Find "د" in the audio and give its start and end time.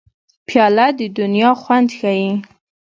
0.99-1.01